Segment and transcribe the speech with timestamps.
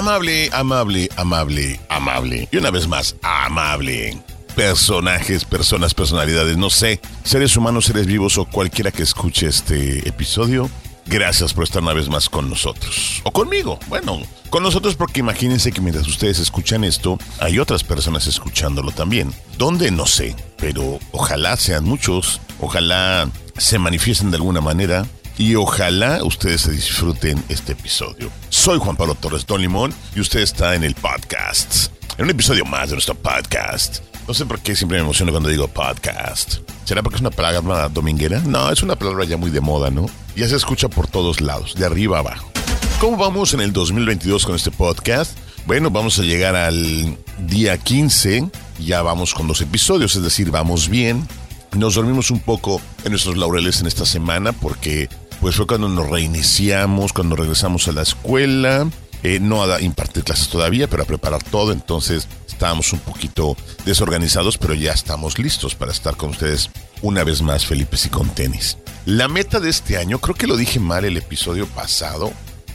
[0.00, 2.48] Amable, amable, amable, amable.
[2.50, 4.18] Y una vez más, amable.
[4.56, 10.70] Personajes, personas, personalidades, no sé, seres humanos, seres vivos o cualquiera que escuche este episodio.
[11.04, 13.20] Gracias por estar una vez más con nosotros.
[13.24, 13.78] O conmigo.
[13.88, 19.30] Bueno, con nosotros porque imagínense que mientras ustedes escuchan esto, hay otras personas escuchándolo también.
[19.58, 19.90] ¿Dónde?
[19.90, 20.34] No sé.
[20.56, 22.40] Pero ojalá sean muchos.
[22.58, 25.04] Ojalá se manifiesten de alguna manera.
[25.40, 28.30] Y ojalá ustedes se disfruten este episodio.
[28.50, 31.90] Soy Juan Pablo Torres Don Limón y usted está en el podcast.
[32.18, 34.00] En un episodio más de nuestro podcast.
[34.28, 36.56] No sé por qué siempre me emociono cuando digo podcast.
[36.84, 38.40] ¿Será porque es una palabra dominguera?
[38.40, 40.04] No, es una palabra ya muy de moda, ¿no?
[40.36, 42.52] Ya se escucha por todos lados, de arriba a abajo.
[43.00, 45.38] ¿Cómo vamos en el 2022 con este podcast?
[45.64, 47.16] Bueno, vamos a llegar al
[47.46, 48.50] día 15.
[48.78, 51.26] Ya vamos con dos episodios, es decir, vamos bien.
[51.74, 55.08] Nos dormimos un poco en nuestros laureles en esta semana porque
[55.40, 58.88] pues fue cuando nos reiniciamos, cuando regresamos a la escuela.
[59.22, 61.72] Eh, no a impartir clases todavía, pero a preparar todo.
[61.72, 66.70] Entonces estábamos un poquito desorganizados, pero ya estamos listos para estar con ustedes
[67.02, 68.78] una vez más, Felipe y con tenis.
[69.06, 72.32] La meta de este año, creo que lo dije mal el episodio pasado,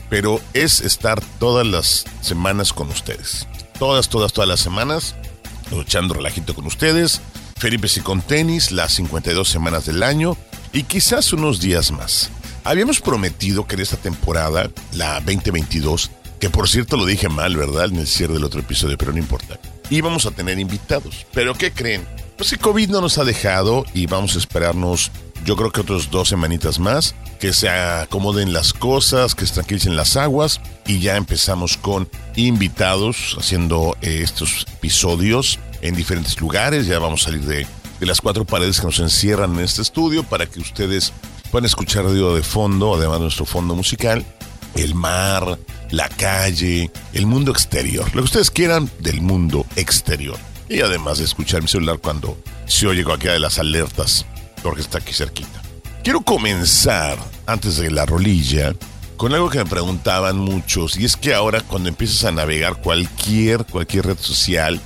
[0.08, 3.46] pero es estar todas las semanas con ustedes.
[3.78, 5.14] Todas, todas, todas las semanas,
[5.70, 7.20] luchando relajito con ustedes.
[7.58, 10.36] Felipe y con tenis, las 52 semanas del año
[10.72, 12.30] y quizás unos días más.
[12.66, 17.84] Habíamos prometido que en esta temporada, la 2022, que por cierto lo dije mal, ¿verdad?
[17.84, 19.60] En el cierre del otro episodio, pero no importa.
[19.88, 21.26] Íbamos a tener invitados.
[21.32, 22.04] ¿Pero qué creen?
[22.36, 25.12] Pues el COVID no nos ha dejado y vamos a esperarnos,
[25.44, 29.94] yo creo que otros dos semanitas más, que se acomoden las cosas, que se tranquilicen
[29.94, 36.88] las aguas y ya empezamos con invitados haciendo eh, estos episodios en diferentes lugares.
[36.88, 37.64] Ya vamos a salir de,
[38.00, 41.12] de las cuatro paredes que nos encierran en este estudio para que ustedes
[41.50, 44.24] puedan escuchar ruido de fondo, además de nuestro fondo musical,
[44.74, 45.58] el mar,
[45.90, 50.38] la calle, el mundo exterior, lo que ustedes quieran del mundo exterior.
[50.68, 52.36] Y además de escuchar mi celular cuando
[52.66, 54.26] se oye cualquiera de las alertas,
[54.62, 55.62] porque está aquí cerquita.
[56.02, 58.74] Quiero comenzar, antes de la rolilla,
[59.16, 63.64] con algo que me preguntaban muchos, y es que ahora cuando empiezas a navegar cualquier,
[63.64, 64.80] cualquier red social,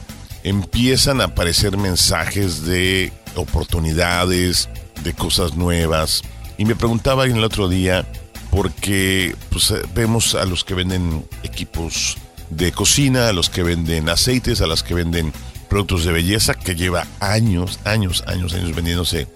[0.44, 4.68] empiezan a aparecer mensajes de oportunidades,
[5.02, 6.22] de cosas nuevas.
[6.60, 8.04] Y me preguntaba el otro día,
[8.50, 12.18] porque pues, vemos a los que venden equipos
[12.50, 15.32] de cocina, a los que venden aceites, a los que venden
[15.70, 19.26] productos de belleza, que lleva años, años, años, años vendiéndose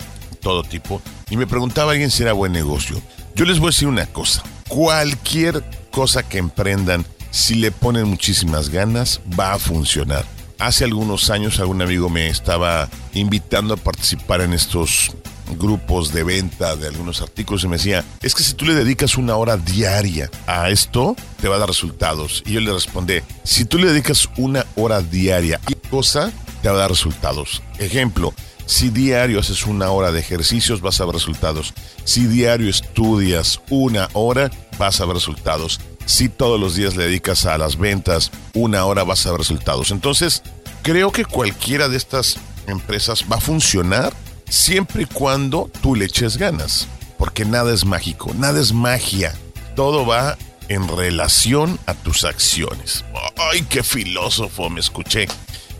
[0.42, 1.00] todo tipo.
[1.30, 3.00] Y me preguntaba alguien si era buen negocio.
[3.34, 8.68] Yo les voy a decir una cosa, cualquier cosa que emprendan, si le ponen muchísimas
[8.68, 10.26] ganas, va a funcionar.
[10.58, 15.16] Hace algunos años algún amigo me estaba invitando a participar en estos
[15.58, 19.16] grupos de venta de algunos artículos y me decía, es que si tú le dedicas
[19.16, 22.42] una hora diaria a esto, te va a dar resultados.
[22.46, 26.32] Y yo le respondí, si tú le dedicas una hora diaria a cosa,
[26.62, 27.62] te va a dar resultados.
[27.78, 28.34] Ejemplo,
[28.66, 31.74] si diario haces una hora de ejercicios, vas a ver resultados.
[32.04, 35.80] Si diario estudias una hora, vas a ver resultados.
[36.06, 39.90] Si todos los días le dedicas a las ventas una hora, vas a ver resultados.
[39.90, 40.42] Entonces,
[40.82, 44.14] creo que cualquiera de estas empresas va a funcionar
[44.48, 46.88] siempre y cuando tú le eches ganas.
[47.18, 49.34] Porque nada es mágico, nada es magia.
[49.76, 50.36] Todo va
[50.68, 53.04] en relación a tus acciones.
[53.36, 55.26] ¡Ay, qué filósofo me escuché!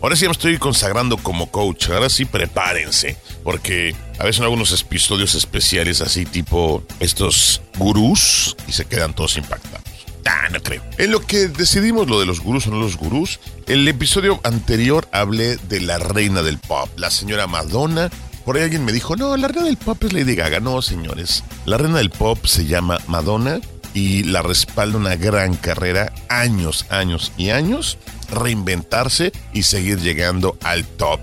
[0.01, 1.89] Ahora sí me estoy consagrando como coach.
[1.89, 3.17] Ahora sí prepárense.
[3.43, 9.37] Porque a veces en algunos episodios especiales así tipo estos gurús y se quedan todos
[9.37, 9.83] impactados.
[10.25, 10.83] Ah, no creo.
[10.97, 15.07] En lo que decidimos lo de los gurús o no los gurús, el episodio anterior
[15.11, 18.09] hablé de la reina del pop, la señora Madonna.
[18.45, 20.59] Por ahí alguien me dijo, no, la reina del pop es Lady Gaga.
[20.59, 21.43] No, señores.
[21.65, 23.59] La reina del pop se llama Madonna
[23.95, 27.97] y la respalda una gran carrera, años, años y años,
[28.29, 31.21] reinventarse y seguir llegando al top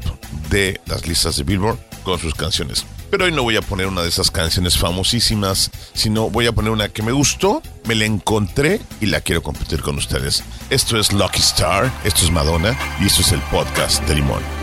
[0.51, 2.85] de las listas de Billboard con sus canciones.
[3.11, 6.73] Pero hoy no voy a poner una de esas canciones famosísimas, sino voy a poner
[6.73, 10.43] una que me gustó, me la encontré y la quiero compartir con ustedes.
[10.71, 14.62] Esto es Lucky Star, esto es Madonna y esto es el podcast de Limón.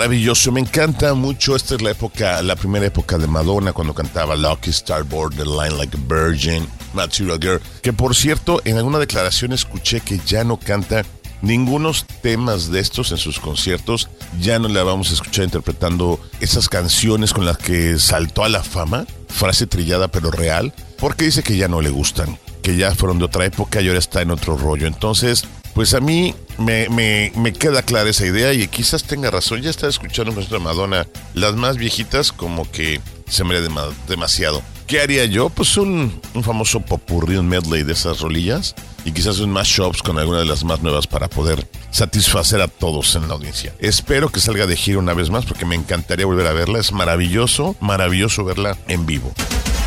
[0.00, 1.54] Maravilloso, me encanta mucho.
[1.54, 5.94] Esta es la época, la primera época de Madonna cuando cantaba Lucky Star Borderline Like
[5.94, 7.60] a Virgin, Material Girl.
[7.82, 11.04] Que por cierto, en alguna declaración escuché que ya no canta
[11.42, 14.08] ningunos temas de estos en sus conciertos.
[14.40, 18.62] Ya no la vamos a escuchar interpretando esas canciones con las que saltó a la
[18.62, 19.04] fama.
[19.28, 20.72] Frase trillada pero real.
[20.96, 22.38] Porque dice que ya no le gustan.
[22.62, 24.86] Que ya fueron de otra época y ahora está en otro rollo.
[24.86, 25.44] Entonces,
[25.80, 29.62] pues a mí me, me, me, queda clara esa idea y quizás tenga razón.
[29.62, 34.60] Ya estaba escuchando nuestra Madonna, las más viejitas, como que se me dem demasiado.
[34.86, 35.48] ¿Qué haría yo?
[35.48, 38.74] Pues un, un famoso popurrí, un medley de esas rolillas
[39.06, 43.14] y quizás un mashups con alguna de las más nuevas para poder satisfacer a todos
[43.14, 43.74] en la audiencia.
[43.78, 46.78] Espero que salga de gira una vez más porque me encantaría volver a verla.
[46.78, 49.32] Es maravilloso, maravilloso verla en vivo.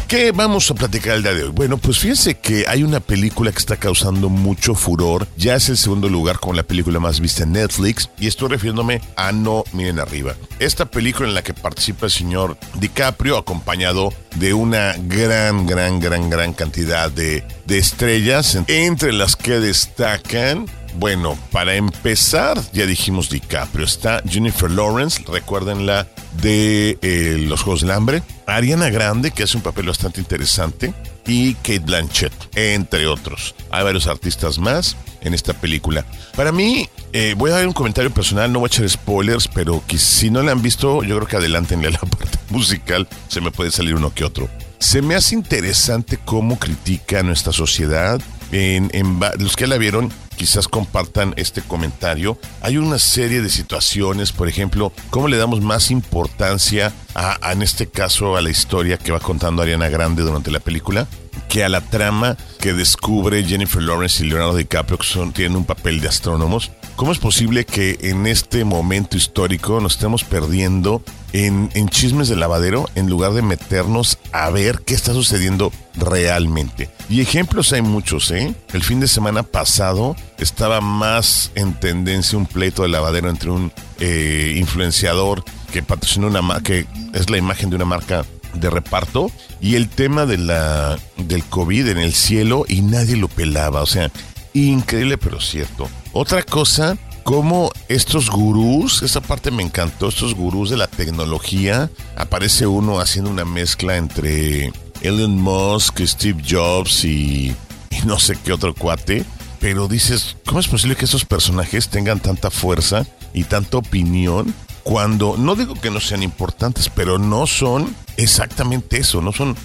[0.07, 1.49] ¿Qué vamos a platicar el día de hoy?
[1.49, 5.27] Bueno, pues fíjense que hay una película que está causando mucho furor.
[5.37, 8.09] Ya es el segundo lugar como la película más vista en Netflix.
[8.19, 10.35] Y estoy refiriéndome a No Miren Arriba.
[10.59, 16.29] Esta película en la que participa el señor DiCaprio, acompañado de una gran, gran, gran,
[16.29, 20.67] gran cantidad de, de estrellas, entre las que destacan
[20.99, 23.85] bueno, para empezar, ya dijimos DiCaprio.
[23.85, 26.07] Está Jennifer Lawrence, recuérdenla
[26.41, 28.23] de eh, Los Juegos del Hambre.
[28.45, 30.93] Ariana Grande, que hace un papel bastante interesante.
[31.25, 33.55] Y Kate Blanchett, entre otros.
[33.71, 36.05] Hay varios artistas más en esta película.
[36.35, 39.81] Para mí, eh, voy a dar un comentario personal, no voy a echar spoilers, pero
[39.97, 43.51] si no la han visto, yo creo que adelántenle a la parte musical, se me
[43.51, 44.49] puede salir uno que otro.
[44.79, 48.21] Se me hace interesante cómo critica nuestra sociedad.
[48.53, 52.37] En, en, los que la vieron quizás compartan este comentario.
[52.61, 57.63] Hay una serie de situaciones, por ejemplo, cómo le damos más importancia a, a, en
[57.63, 61.07] este caso a la historia que va contando Ariana Grande durante la película
[61.53, 65.65] que a la trama que descubre Jennifer Lawrence y Leonardo DiCaprio, que son, tienen un
[65.65, 66.71] papel de astrónomos.
[66.95, 72.89] ¿Cómo es posible que en este momento histórico nos estemos perdiendo en, chismes de lavadero
[72.95, 76.89] en lugar de meternos a ver qué está sucediendo realmente?
[77.07, 78.55] Y ejemplos hay muchos, ¿eh?
[78.73, 83.71] El fin de semana pasado estaba más en tendencia un pleito de lavadero entre un
[83.99, 89.31] eh, influenciador que patrocinó una que es la imagen de una marca de reparto
[89.61, 93.85] y el tema de la del COVID en el cielo y nadie lo pelaba, o
[93.85, 94.11] sea,
[94.53, 95.89] increíble pero cierto.
[96.11, 102.67] Otra cosa, como estos gurús, esa parte me encantó, estos gurús de la tecnología, aparece
[102.67, 107.55] uno haciendo una mezcla entre Elon Musk, Steve Jobs y,
[107.89, 109.25] y no sé qué otro cuate,
[109.59, 115.35] pero dices, ¿cómo es posible que esos personajes tengan tanta fuerza y tanta opinión cuando
[115.37, 119.55] no digo que no sean importantes, pero no son exactamente eso, no son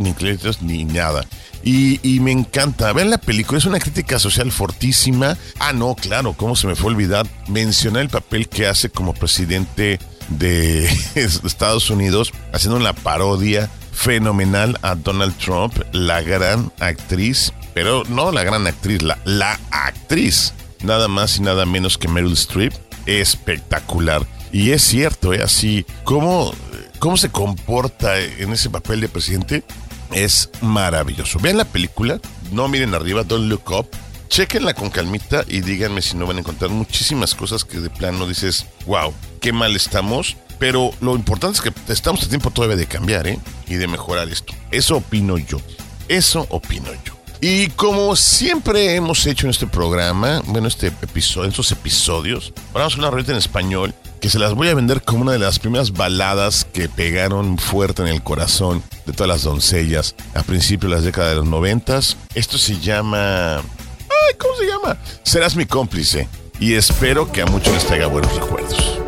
[0.00, 1.24] ni créditos ni nada.
[1.64, 5.36] Y, y, me encanta, vean la película, es una crítica social fortísima.
[5.58, 9.12] Ah, no, claro, ¿cómo se me fue a olvidar mencionar el papel que hace como
[9.12, 9.98] presidente
[10.28, 10.84] de
[11.14, 18.44] Estados Unidos, haciendo una parodia fenomenal a Donald Trump, la gran actriz, pero no la
[18.44, 22.72] gran actriz, la, la actriz, nada más y nada menos que Meryl Streep,
[23.06, 24.24] espectacular.
[24.52, 25.42] Y es cierto, ¿eh?
[25.42, 26.52] así, ¿cómo,
[26.98, 29.64] cómo se comporta en ese papel de presidente
[30.12, 31.38] es maravilloso.
[31.38, 32.20] Vean la película,
[32.52, 33.88] no miren arriba, don't look up.
[34.28, 38.26] Chequenla con calmita y díganme si no van a encontrar muchísimas cosas que de plano
[38.26, 40.36] dices, wow, qué mal estamos.
[40.58, 43.38] Pero lo importante es que estamos a tiempo todavía de cambiar, ¿eh?
[43.68, 44.54] Y de mejorar esto.
[44.72, 45.60] Eso opino yo.
[46.08, 47.14] Eso opino yo.
[47.40, 52.98] Y como siempre hemos hecho en este programa, bueno, este episodio, estos episodios, vamos a
[52.98, 55.92] una rolita en español que se las voy a vender como una de las primeras
[55.92, 61.04] baladas que pegaron fuerte en el corazón de todas las doncellas a principios de las
[61.04, 62.16] décadas de los noventas.
[62.34, 63.56] Esto se llama...
[63.58, 64.98] Ay, ¿Cómo se llama?
[65.22, 66.28] Serás mi cómplice.
[66.60, 68.98] Y espero que a muchos les traiga buenos recuerdos.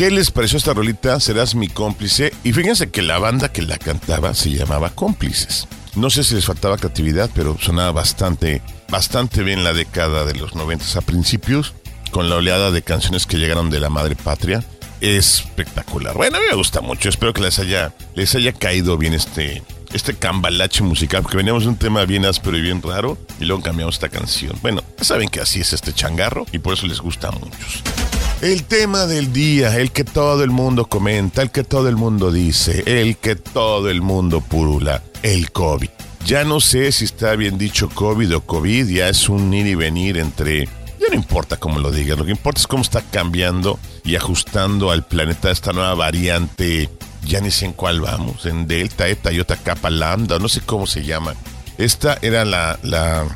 [0.00, 1.20] ¿Qué les pareció esta rolita?
[1.20, 2.32] Serás mi cómplice.
[2.42, 5.68] Y fíjense que la banda que la cantaba se llamaba Cómplices.
[5.94, 10.54] No sé si les faltaba creatividad, pero sonaba bastante, bastante bien la década de los
[10.54, 11.74] 90 a principios,
[12.12, 14.64] con la oleada de canciones que llegaron de la madre patria.
[15.02, 16.16] Espectacular.
[16.16, 17.10] Bueno, a mí me gusta mucho.
[17.10, 21.70] Espero que les haya, les haya caído bien este, este cambalache musical, porque veníamos de
[21.70, 24.56] un tema bien áspero y bien raro, y luego cambiamos esta canción.
[24.62, 27.82] Bueno, saben que así es este changarro, y por eso les gusta a muchos.
[28.40, 32.32] El tema del día, el que todo el mundo comenta, el que todo el mundo
[32.32, 35.90] dice, el que todo el mundo purula, el COVID.
[36.24, 39.74] Ya no sé si está bien dicho COVID o COVID, ya es un ir y
[39.74, 40.66] venir entre...
[40.98, 44.90] Ya no importa cómo lo digas, lo que importa es cómo está cambiando y ajustando
[44.90, 46.90] al planeta esta nueva variante,
[47.24, 50.86] ya ni sé en cuál vamos, en Delta, Eta, Iota, Kappa, Lambda, no sé cómo
[50.86, 51.34] se llama.
[51.78, 53.26] Esta era la, la,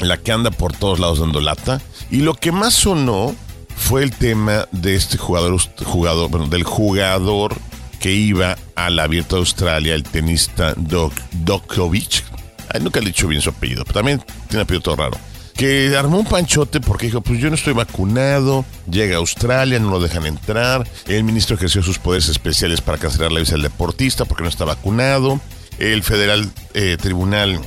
[0.00, 1.80] la que anda por todos lados dando lata.
[2.10, 3.34] Y lo que más sonó
[3.76, 7.56] fue el tema de este jugador, jugador del jugador
[7.98, 12.24] que iba al Abierto de Australia, el tenista Djokovic.
[12.72, 15.18] Ay, nunca le he dicho bien su apellido, pero también tiene apellido todo raro.
[15.60, 19.90] Que armó un panchote porque dijo, pues yo no estoy vacunado, llega a Australia, no
[19.90, 20.88] lo dejan entrar.
[21.06, 24.64] El ministro ejerció sus poderes especiales para cancelar la visa del deportista porque no está
[24.64, 25.38] vacunado.
[25.78, 27.60] El federal eh, tribunal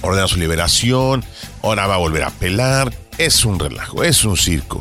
[0.00, 1.24] ordena su liberación,
[1.64, 2.94] ahora va a volver a apelar.
[3.18, 4.80] Es un relajo, es un circo.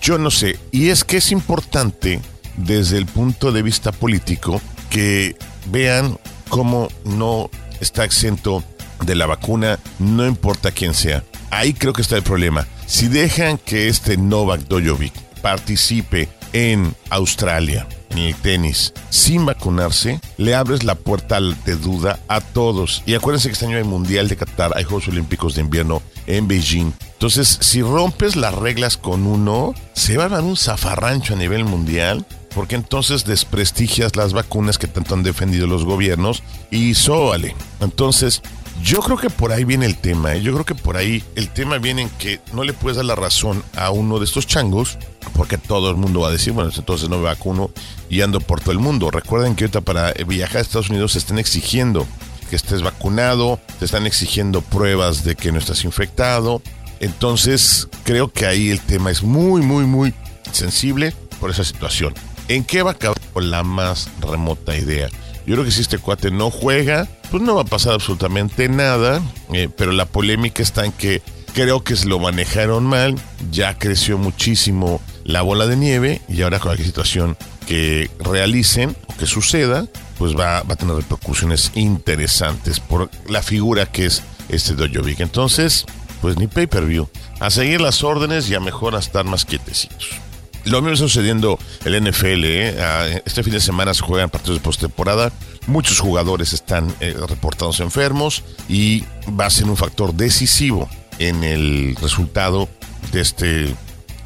[0.00, 2.22] Yo no sé, y es que es importante
[2.56, 8.64] desde el punto de vista político que vean cómo no está exento
[9.04, 11.22] de la vacuna, no importa quién sea.
[11.50, 12.66] Ahí creo que está el problema.
[12.86, 20.54] Si dejan que este Novak Djokovic participe en Australia, en el tenis, sin vacunarse, le
[20.54, 23.02] abres la puerta de duda a todos.
[23.06, 26.48] Y acuérdense que este año hay Mundial de Qatar, hay Juegos Olímpicos de Invierno en
[26.48, 26.92] Beijing.
[27.12, 31.64] Entonces, si rompes las reglas con uno, se va a dar un zafarrancho a nivel
[31.64, 37.54] mundial, porque entonces desprestigias las vacunas que tanto han defendido los gobiernos y sóbale.
[37.80, 38.42] Entonces,
[38.82, 40.42] yo creo que por ahí viene el tema, ¿eh?
[40.42, 43.14] yo creo que por ahí el tema viene en que no le puedes dar la
[43.14, 44.98] razón a uno de estos changos,
[45.34, 47.70] porque todo el mundo va a decir, bueno, entonces no me vacuno
[48.08, 49.10] y ando por todo el mundo.
[49.10, 52.06] Recuerden que ahorita para viajar a Estados Unidos se están exigiendo
[52.48, 56.62] que estés vacunado, te están exigiendo pruebas de que no estás infectado,
[57.00, 60.14] entonces, creo que ahí el tema es muy, muy, muy
[60.52, 62.14] sensible por esa situación.
[62.48, 65.08] ¿En qué va a acabar con la más remota idea?
[65.46, 69.22] Yo creo que si este cuate no juega, pues no va a pasar absolutamente nada,
[69.52, 71.22] eh, pero la polémica está en que
[71.54, 73.14] creo que se lo manejaron mal,
[73.50, 79.16] ya creció muchísimo la bola de nieve y ahora con cualquier situación que realicen o
[79.16, 79.86] que suceda,
[80.18, 85.20] pues va, va a tener repercusiones interesantes por la figura que es este Dojovic.
[85.20, 85.86] Entonces,
[86.20, 87.08] pues ni pay-per-view.
[87.38, 90.25] A seguir las órdenes y a mejor a estar más quietecitos.
[90.66, 92.44] Lo mismo está sucediendo el NFL.
[92.44, 93.22] ¿eh?
[93.24, 95.32] Este fin de semana se juegan partidos de postemporada.
[95.68, 99.04] Muchos jugadores están eh, reportados enfermos y
[99.38, 100.88] va a ser un factor decisivo
[101.20, 102.68] en el resultado
[103.12, 103.74] de este,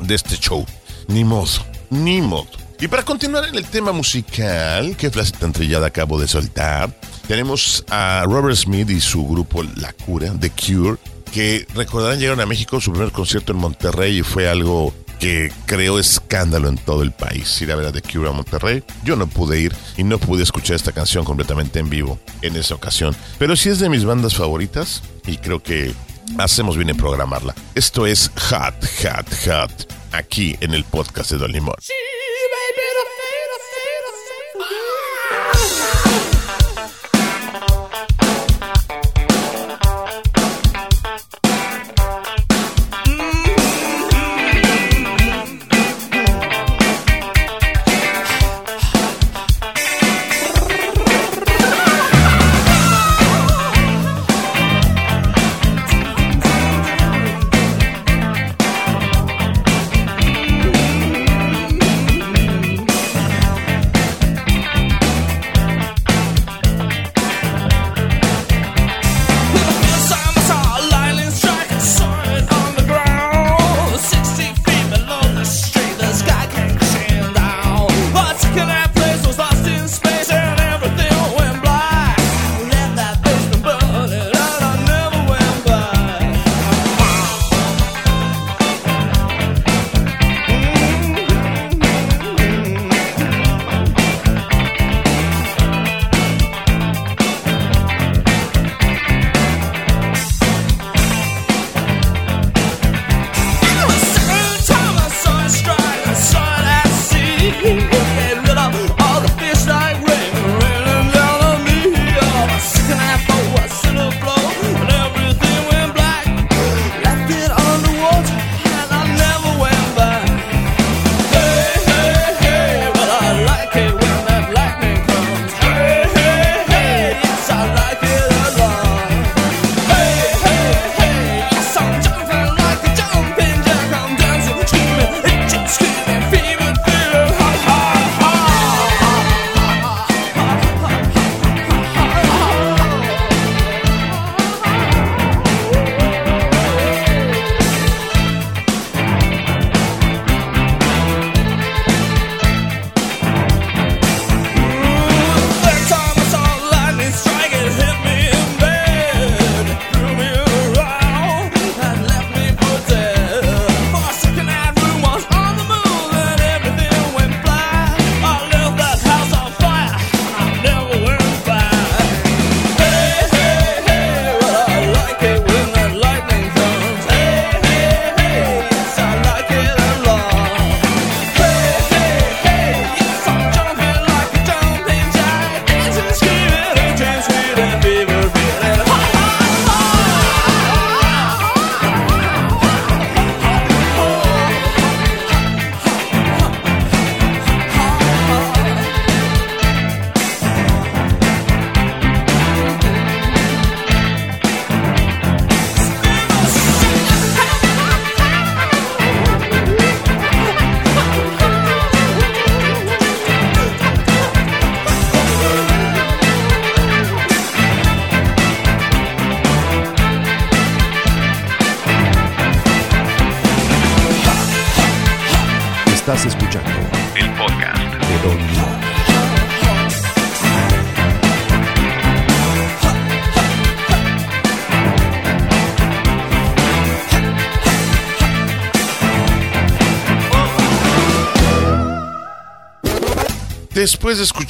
[0.01, 0.65] de este show.
[1.09, 1.51] Ni modo,
[1.91, 2.49] ni modo.
[2.81, 6.99] Y para continuar en el tema musical, que frase tan trillada acabo de soltar,
[7.29, 10.97] tenemos a Robert Smith y su grupo La Cura, The Cure,
[11.35, 15.99] que recordarán llegaron a México su primer concierto en Monterrey y fue algo que creó
[15.99, 17.61] escándalo en todo el país.
[17.63, 18.83] Ir a ver a The Cure a Monterrey.
[19.05, 22.75] Yo no pude ir y no pude escuchar esta canción completamente en vivo en esa
[22.75, 23.15] ocasión.
[23.39, 25.95] Pero sí es de mis bandas favoritas y creo que
[26.39, 27.55] hacemos bien en programarla.
[27.75, 31.77] Esto es Hot, Hot, Hot, aquí en el podcast de Don Limón.
[31.79, 32.10] Estás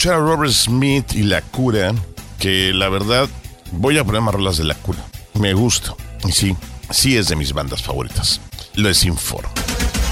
[0.08, 1.92] a Robert Smith y La Cura,
[2.38, 3.28] que la verdad
[3.72, 5.04] voy a poner más rolas de La Cura.
[5.34, 5.94] Me gusta.
[6.26, 6.56] Y sí,
[6.90, 8.40] sí es de mis bandas favoritas.
[8.76, 9.48] Lo es Inform.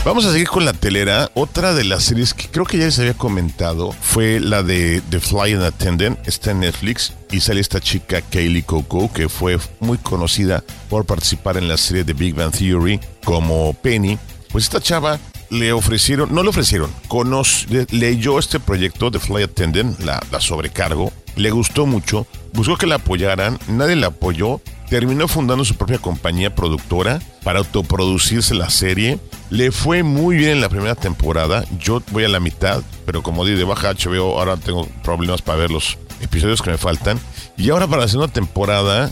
[0.05, 1.31] Vamos a seguir con la telera.
[1.35, 5.21] Otra de las series que creo que ya les había comentado fue la de The
[5.21, 6.19] Flying Attendant.
[6.29, 11.57] Está en Netflix y sale esta chica Kaylee Coco, que fue muy conocida por participar
[11.57, 14.19] en la serie de Big Bang Theory como Penny.
[14.51, 15.19] Pues esta chava
[15.51, 21.51] le ofrecieron, no le ofrecieron, conoce, leyó este proyecto de Fly Attendant, la, sobrecargo, le
[21.51, 27.21] gustó mucho, buscó que la apoyaran, nadie la apoyó, terminó fundando su propia compañía productora
[27.45, 29.19] para autoproducirse la serie.
[29.51, 33.45] Le fue muy bien en la primera temporada, yo voy a la mitad, pero como
[33.45, 37.19] di de baja HBO, ahora tengo problemas para ver los episodios que me faltan.
[37.57, 39.11] Y ahora para la segunda temporada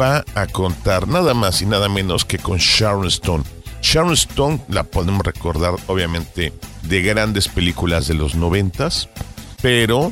[0.00, 3.44] va a contar nada más y nada menos que con Sharon Stone.
[3.84, 9.10] Sharon Stone la podemos recordar obviamente de grandes películas de los noventas,
[9.60, 10.10] pero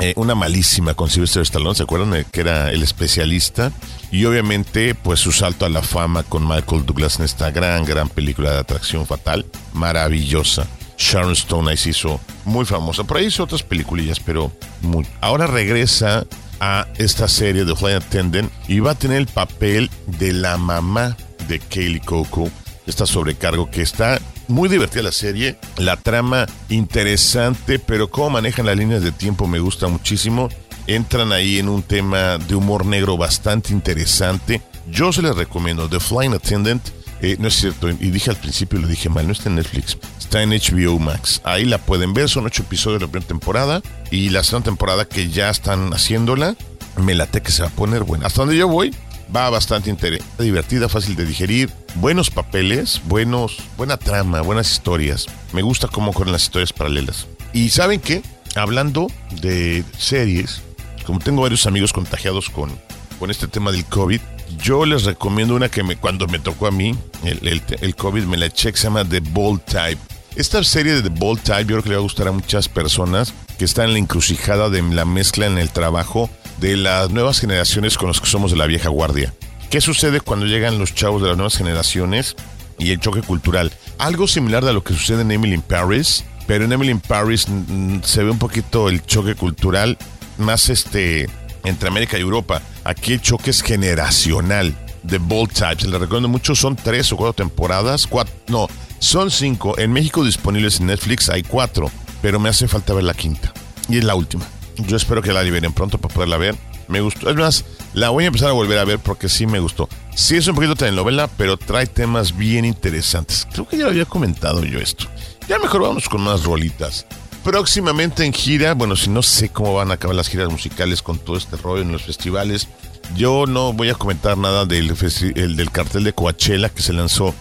[0.00, 3.72] eh, una malísima con Sylvester Stallone, ¿se acuerdan de que era el especialista?
[4.10, 8.08] Y obviamente pues su salto a la fama con Michael Douglas en esta gran, gran
[8.08, 10.66] película de atracción fatal, maravillosa.
[10.96, 13.04] Sharon Stone ahí se hizo muy famosa.
[13.04, 15.06] Por ahí hizo otras peliculillas, pero muy.
[15.20, 16.26] Ahora regresa
[16.58, 21.18] a esta serie de Flight Attendant y va a tener el papel de la mamá
[21.48, 22.50] de Kaylee Coco
[22.90, 28.76] esta sobrecargo que está muy divertida la serie, la trama interesante, pero cómo manejan las
[28.76, 30.48] líneas de tiempo me gusta muchísimo.
[30.86, 34.60] Entran ahí en un tema de humor negro bastante interesante.
[34.90, 36.82] Yo se les recomiendo The Flying Attendant.
[37.22, 39.98] Eh, no es cierto, y dije al principio, lo dije mal, no está en Netflix,
[40.18, 41.42] está en HBO Max.
[41.44, 45.04] Ahí la pueden ver, son ocho episodios de la primera temporada y la segunda temporada
[45.04, 46.56] que ya están haciéndola,
[46.96, 48.26] me late que se va a poner buena.
[48.26, 48.94] Hasta donde yo voy,
[49.34, 55.26] va bastante interesante, divertida, fácil de digerir, buenos papeles, buenos, buena trama, buenas historias.
[55.52, 57.26] Me gusta cómo corren las historias paralelas.
[57.52, 58.22] Y saben qué,
[58.54, 59.08] hablando
[59.40, 60.62] de series,
[61.06, 62.70] como tengo varios amigos contagiados con,
[63.18, 64.20] con este tema del COVID,
[64.62, 68.24] yo les recomiendo una que me, cuando me tocó a mí, el, el, el COVID,
[68.24, 69.98] me la eché, que se llama The Bold Type.
[70.36, 72.68] Esta serie de The Bold Type yo creo que le va a gustar a muchas
[72.68, 77.40] personas que están en la encrucijada de la mezcla en el trabajo de las nuevas
[77.40, 79.32] generaciones con los que somos de la vieja guardia.
[79.70, 82.36] ¿Qué sucede cuando llegan los chavos de las nuevas generaciones
[82.78, 83.72] y el choque cultural?
[83.98, 87.46] Algo similar a lo que sucede en Emily in Paris, pero en Emily in Paris
[87.48, 89.96] mm, se ve un poquito el choque cultural
[90.38, 91.28] más este
[91.64, 92.62] entre América y Europa.
[92.84, 95.84] Aquí el choque es generacional de Bold Types.
[95.84, 98.06] Les recomiendo mucho, son tres o cuatro temporadas.
[98.06, 98.68] Cuatro, no,
[98.98, 99.78] son cinco.
[99.78, 101.90] En México disponibles en Netflix hay cuatro,
[102.22, 103.52] pero me hace falta ver la quinta.
[103.88, 104.46] Y es la última.
[104.76, 106.56] Yo espero que la liberen pronto para poderla ver.
[106.88, 107.30] Me gustó.
[107.30, 109.88] Es más, la voy a empezar a volver a ver porque sí me gustó.
[110.14, 113.46] Sí es un poquito telenovela, pero trae temas bien interesantes.
[113.52, 115.06] Creo que ya lo había comentado yo esto.
[115.48, 117.06] Ya mejor vamos con más rolitas.
[117.44, 121.18] Próximamente en gira, bueno, si no sé cómo van a acabar las giras musicales con
[121.18, 122.68] todo este rollo en los festivales.
[123.16, 124.94] Yo no voy a comentar nada del,
[125.36, 127.34] el, del cartel de Coachella que se lanzó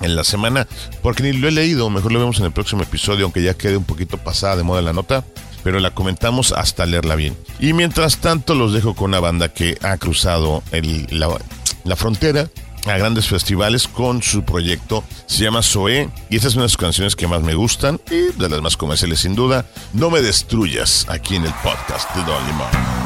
[0.00, 0.66] en la semana,
[1.02, 1.88] porque ni lo he leído.
[1.90, 4.82] Mejor lo vemos en el próximo episodio, aunque ya quede un poquito pasada de moda
[4.82, 5.24] la nota
[5.66, 7.36] pero la comentamos hasta leerla bien.
[7.58, 12.48] Y mientras tanto los dejo con una banda que ha cruzado el, la, frontera
[12.86, 15.02] a grandes festivales con su proyecto.
[15.26, 18.48] Se llama Zoe y esta es una de canciones que más me gustan y de
[18.48, 19.66] las más comerciales sin duda.
[19.92, 23.05] No me destruyas aquí en el podcast de Don Limón.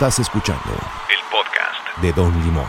[0.00, 0.62] Estás escuchando
[1.10, 1.98] El podcast.
[2.00, 2.64] de Don Limón.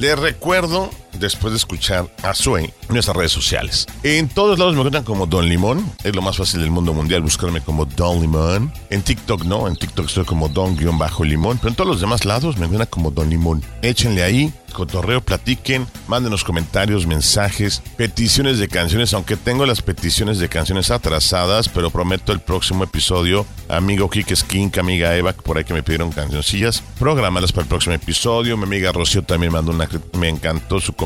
[0.00, 3.86] Les recuerdo, después de escuchar a Sue, nuestras redes sociales.
[4.02, 5.90] En todos lados me encuentran como Don Limón.
[6.04, 8.72] Es lo más fácil del mundo mundial buscarme como Don Limón.
[8.90, 11.58] En TikTok no, en TikTok estoy como Don-Limón.
[11.58, 13.62] Pero en todos los demás lados me encuentran como Don Limón.
[13.82, 20.48] Échenle ahí, cotorreo, platiquen, mándenos comentarios, mensajes, peticiones de canciones, aunque tengo las peticiones de
[20.48, 25.74] canciones atrasadas, pero prometo el próximo episodio, amigo Kike Skink, amiga Eva, por ahí que
[25.74, 28.56] me pidieron cancioncillas, programadas para el próximo episodio.
[28.56, 31.05] Mi amiga Rocío también mandó una, me encantó su comentario.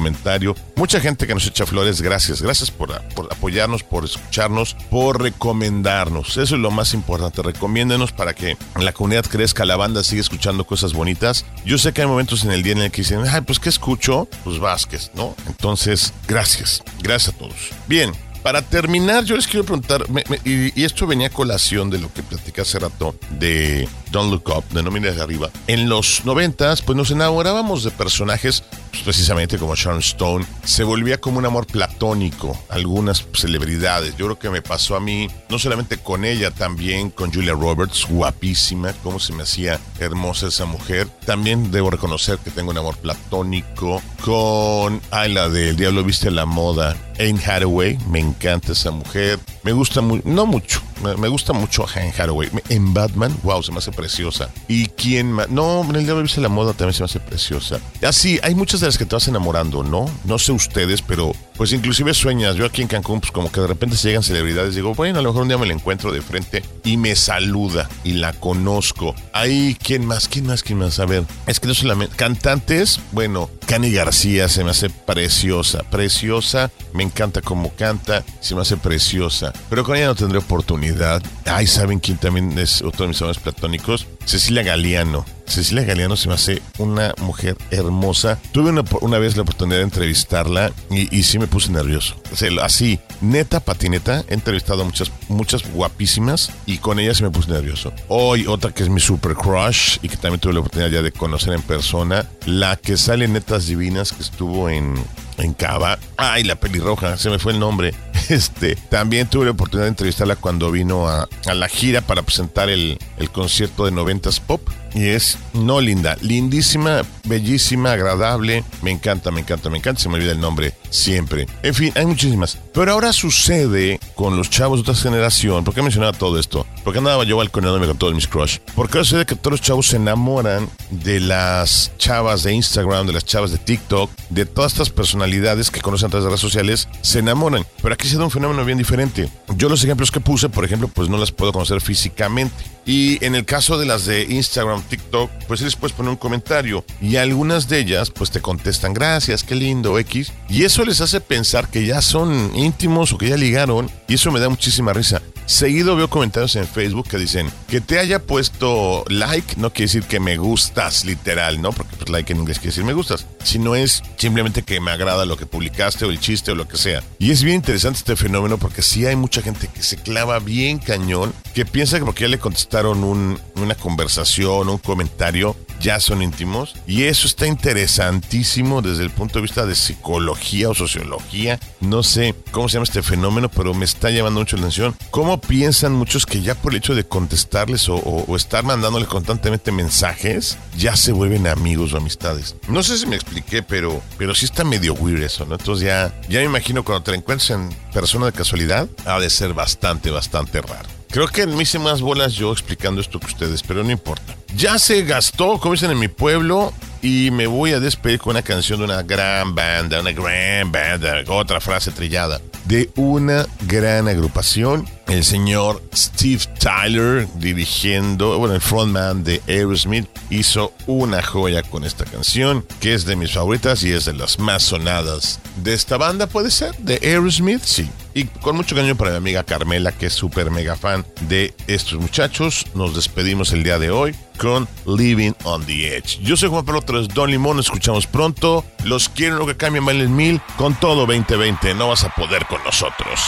[0.76, 2.92] Mucha gente que nos echa flores, gracias, gracias por,
[3.30, 6.30] apoyarnos, por escucharnos, por recomendarnos.
[6.36, 10.64] Eso es lo más importante, recomiéndenos para que la comunidad crezca, la banda siga escuchando
[10.64, 11.44] cosas bonitas.
[11.64, 13.68] Yo sé que hay momentos en el día en el que dicen, ay, pues ¿qué
[13.68, 14.28] escucho?
[14.44, 15.34] Pues Vázquez, ¿no?
[15.46, 17.54] Entonces, gracias, gracias a todos.
[17.86, 22.10] Bien, para terminar, yo les quiero preguntar, me- y, esto venía a colación de lo
[22.12, 25.50] que platicé hace rato de Don't Look Up, de No Mires Arriba.
[25.66, 30.46] En los noventas, pues nos enamorábamos de personajes, pues, precisamente como Sharon Stone.
[30.64, 34.16] Se volvía como un amor platónico, algunas celebridades.
[34.16, 38.06] Yo creo que me pasó a mí, no solamente con ella, también con Julia Roberts,
[38.08, 41.08] guapísima, cómo se me hacía hermosa esa mujer.
[41.24, 46.46] También debo reconocer que tengo un amor platónico con, ay, la del Diablo Viste la
[46.46, 49.38] Moda, Anne Hathaway, me encanta esa mujer.
[49.62, 50.80] Me gusta mucho, no mucho,
[51.18, 52.48] me, gusta mucho Anne Hathaway.
[52.70, 54.50] En Batman, wow, se me hace preciosa.
[54.68, 55.50] ¿Y quién más?
[55.50, 57.78] No, en el Diablo a la Moda también se me hace preciosa.
[58.02, 60.10] Así, hay muchas de las que te vas enamorando, ¿no?
[60.24, 62.56] No sé ustedes, pero pues inclusive sueñas.
[62.56, 65.22] Yo aquí en Cancún, pues como que de repente se llegan celebridades, digo, bueno, a
[65.22, 69.14] lo mejor un día me la encuentro de frente y me saluda y la conozco.
[69.34, 70.26] Ahí, ¿quién más?
[70.26, 70.62] ¿Quién más?
[70.62, 70.98] ¿Quién más?
[71.00, 76.70] A ver, es que no solamente cantantes, bueno, Cani García se me hace preciosa, preciosa,
[76.94, 81.22] me encanta cómo canta, se me hace preciosa, pero con ella no tendré oportunidad.
[81.44, 84.06] Ay, ¿saben quién también es otro de mis amores platónicos?
[84.24, 85.26] Cecilia Galeano.
[85.50, 88.38] Cecilia Galeano se me hace una mujer hermosa.
[88.52, 92.16] Tuve una, una vez la oportunidad de entrevistarla y, y sí me puse nervioso.
[92.62, 97.50] Así, neta patineta, he entrevistado a muchas, muchas guapísimas y con ella sí me puse
[97.50, 97.92] nervioso.
[98.08, 101.12] Hoy otra que es mi super crush y que también tuve la oportunidad ya de
[101.12, 104.94] conocer en persona, la que sale Netas Divinas que estuvo en,
[105.38, 105.98] en Cava.
[106.16, 107.94] Ay, la pelirroja, se me fue el nombre.
[108.28, 112.98] Este, también tuve la oportunidad de entrevistarla cuando vino a, la gira para presentar el,
[113.32, 114.68] concierto de 90s Pop.
[114.92, 118.64] Y es, no linda, lindísima, bellísima, agradable.
[118.82, 120.00] Me encanta, me encanta, me encanta.
[120.00, 121.46] Se me olvida el nombre siempre.
[121.62, 122.58] En fin, hay muchísimas.
[122.74, 125.62] Pero ahora sucede con los chavos de otra generación.
[125.62, 126.66] ¿Por qué mencionaba todo esto?
[126.82, 128.58] Porque andaba yo balconeándome con todos mis crush.
[128.74, 133.12] Porque ahora sucede que todos los chavos se enamoran de las chavas de Instagram, de
[133.12, 136.88] las chavas de TikTok, de todas estas personalidades que conocen a través de redes sociales,
[137.02, 137.64] se enamoran.
[137.80, 139.28] Pero aquí da un fenómeno bien diferente.
[139.56, 142.54] Yo los ejemplos que puse, por ejemplo, pues no las puedo conocer físicamente.
[142.86, 146.84] Y en el caso de las de Instagram, TikTok, pues les puedes poner un comentario.
[147.00, 150.32] Y algunas de ellas, pues te contestan, gracias, qué lindo, X.
[150.48, 153.90] Y eso les hace pensar que ya son íntimos o que ya ligaron.
[154.08, 155.20] Y eso me da muchísima risa.
[155.50, 160.04] Seguido veo comentarios en Facebook que dicen, Que te haya puesto like no quiere decir
[160.04, 161.72] que me gustas literal, ¿no?
[161.72, 165.24] Porque pues like en inglés quiere decir me gustas, sino es simplemente que me agrada
[165.24, 167.02] lo que publicaste o el chiste o lo que sea.
[167.18, 170.78] Y es bien interesante este fenómeno porque sí hay mucha gente que se clava bien
[170.78, 176.22] cañón, que piensa que porque ya le contestaron un- una conversación, un comentario, ya son
[176.22, 176.74] íntimos.
[176.86, 181.58] Y eso está interesantísimo desde el punto de vista de psicología o sociología.
[181.80, 184.94] No sé cómo se llama este fenómeno, pero me está llamando mucho la atención.
[185.10, 190.56] ¿Cómo piensan muchos que ya por el hecho de contestarles o, estar mandándoles constantemente mensajes,
[190.76, 192.56] ya se vuelven amigos o amistades?
[192.68, 195.44] No sé si me expliqué, pero, pero sí está medio weird eso.
[195.50, 199.30] Entonces ya, ya me imagino cuando te la encuentres en persona de casualidad, ha de
[199.30, 200.88] ser bastante, bastante raro.
[201.10, 204.36] Creo que me hice más bolas yo explicando esto que ustedes, pero no importa.
[204.54, 206.72] Ya se gastó, como dicen en mi pueblo,
[207.02, 211.22] y me voy a despedir con una canción de una gran banda, una gran banda,
[211.28, 214.86] otra frase trillada, de una gran agrupación.
[215.10, 222.04] El señor Steve Tyler dirigiendo, bueno, el frontman de Aerosmith, hizo una joya con esta
[222.04, 226.28] canción, que es de mis favoritas y es de las más sonadas de esta banda,
[226.28, 227.90] puede ser, de Aerosmith, sí.
[228.14, 231.98] Y con mucho cariño para mi amiga Carmela, que es súper mega fan de estos
[231.98, 232.66] muchachos.
[232.74, 236.20] Nos despedimos el día de hoy con Living on the Edge.
[236.22, 238.64] Yo soy Juan Pablo Torres Don Limón, escuchamos pronto.
[238.84, 240.40] Los quiero lo que cambien valen mil.
[240.56, 243.20] Con todo 2020 no vas a poder con nosotros.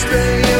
[0.00, 0.59] stay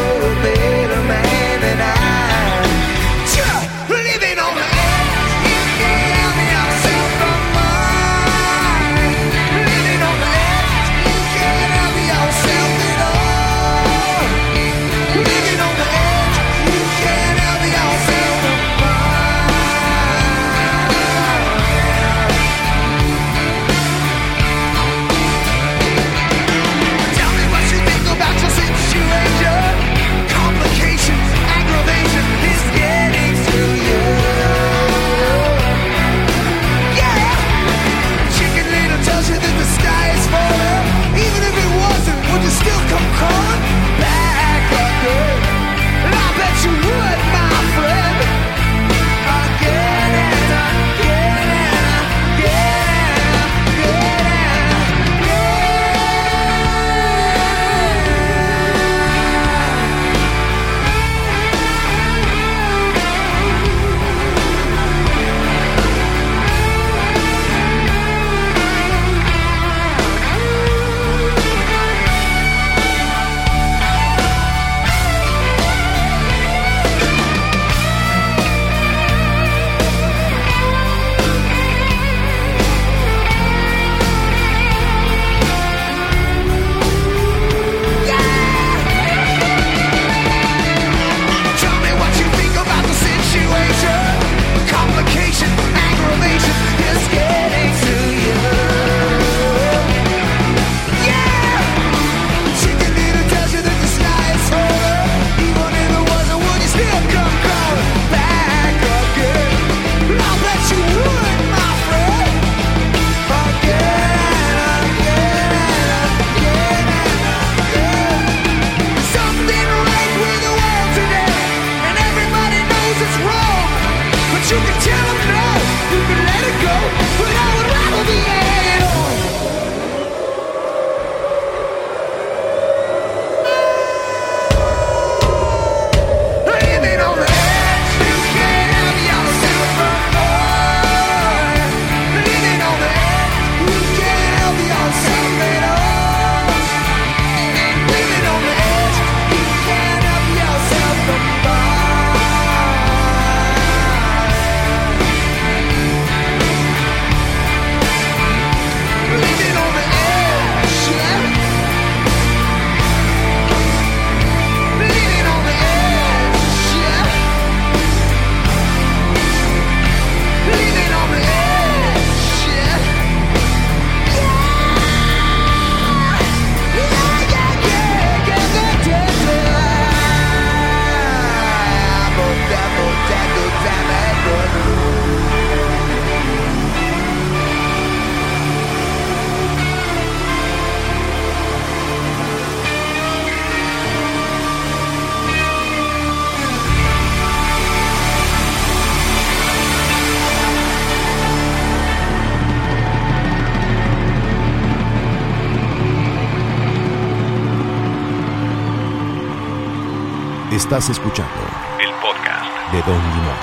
[210.80, 211.34] Estás escuchando
[211.78, 213.36] el podcast de Don Limón.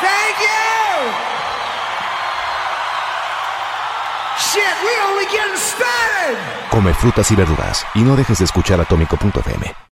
[0.00, 1.12] Thank you.
[4.36, 6.36] Shit, we only getting started.
[6.72, 9.76] Come frutas y verduras y no dejes de escuchar atómico.fm.